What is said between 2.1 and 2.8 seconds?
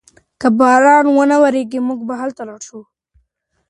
هلته لاړ شو.